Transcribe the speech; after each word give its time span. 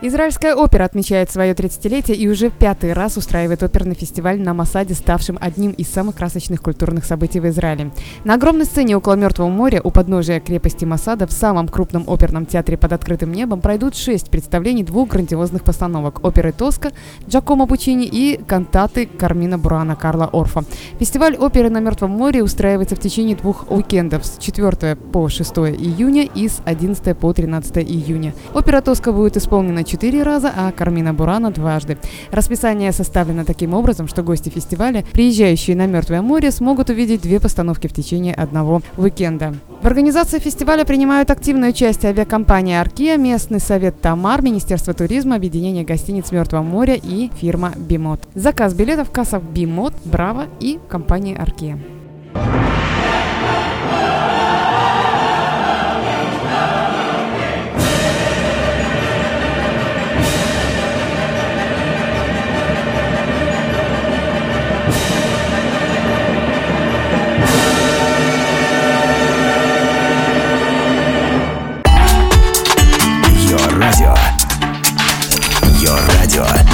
Израильская 0.00 0.54
опера 0.54 0.84
отмечает 0.84 1.28
свое 1.28 1.54
30-летие 1.54 2.14
и 2.14 2.28
уже 2.28 2.50
пятый 2.50 2.92
раз 2.92 3.16
устраивает 3.16 3.64
оперный 3.64 3.96
фестиваль 3.96 4.40
на 4.40 4.54
Масаде, 4.54 4.94
ставшим 4.94 5.38
одним 5.40 5.72
из 5.72 5.88
самых 5.88 6.14
красочных 6.14 6.62
культурных 6.62 7.04
событий 7.04 7.40
в 7.40 7.48
Израиле. 7.48 7.90
На 8.22 8.34
огромной 8.34 8.64
сцене 8.64 8.96
около 8.96 9.14
Мертвого 9.14 9.48
моря 9.48 9.80
у 9.82 9.90
подножия 9.90 10.38
крепости 10.38 10.84
Масада 10.84 11.26
в 11.26 11.32
самом 11.32 11.66
крупном 11.66 12.04
оперном 12.06 12.46
театре 12.46 12.76
под 12.76 12.92
открытым 12.92 13.32
небом 13.32 13.60
пройдут 13.60 13.96
шесть 13.96 14.30
представлений 14.30 14.84
двух 14.84 15.08
грандиозных 15.08 15.64
постановок– 15.64 16.20
оперы 16.24 16.52
«Тоска» 16.52 16.92
Джакомо 17.28 17.66
Пучини 17.66 18.06
и 18.06 18.40
кантаты 18.46 19.06
Кармина 19.06 19.58
Бурана 19.58 19.96
Карла 19.96 20.30
Орфа. 20.32 20.62
Фестиваль 21.00 21.34
оперы 21.34 21.70
на 21.70 21.80
Мертвом 21.80 22.12
море 22.12 22.44
устраивается 22.44 22.94
в 22.94 23.00
течение 23.00 23.34
двух 23.34 23.68
уикендов 23.68 24.24
с 24.24 24.38
4 24.38 24.94
по 24.94 25.28
6 25.28 25.58
июня 25.58 26.22
и 26.22 26.46
с 26.48 26.62
11 26.64 27.18
по 27.18 27.32
13 27.32 27.78
июня. 27.78 28.32
Опера 28.54 28.80
«Тоска» 28.80 29.10
будет 29.10 29.36
исполнена 29.36 29.87
четыре 29.88 30.22
раза, 30.22 30.52
а 30.54 30.70
Кармина 30.70 31.12
Бурана 31.12 31.50
дважды. 31.50 31.98
Расписание 32.30 32.92
составлено 32.92 33.44
таким 33.44 33.74
образом, 33.74 34.06
что 34.06 34.22
гости 34.22 34.50
фестиваля, 34.50 35.04
приезжающие 35.12 35.74
на 35.74 35.86
Мертвое 35.86 36.22
море, 36.22 36.52
смогут 36.52 36.90
увидеть 36.90 37.22
две 37.22 37.40
постановки 37.40 37.88
в 37.88 37.92
течение 37.92 38.34
одного 38.34 38.82
уикенда. 38.96 39.54
В 39.82 39.86
организации 39.86 40.38
фестиваля 40.38 40.84
принимают 40.84 41.30
активное 41.30 41.70
участие 41.70 42.10
авиакомпания 42.10 42.80
«Аркия», 42.80 43.16
местный 43.16 43.60
совет 43.60 44.00
«Тамар», 44.00 44.42
Министерство 44.42 44.92
туризма, 44.92 45.36
Объединение 45.36 45.84
гостиниц 45.84 46.30
Мертвого 46.32 46.62
моря 46.62 46.94
и 47.00 47.30
фирма 47.40 47.72
«Бимот». 47.76 48.20
Заказ 48.34 48.74
билетов 48.74 49.08
в 49.08 49.12
кассах 49.12 49.42
«Бимот», 49.42 49.94
«Браво» 50.04 50.46
и 50.60 50.78
компании 50.88 51.36
«Аркия». 51.36 51.78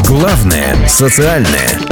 Главное 0.05 0.89
социальное. 0.89 1.84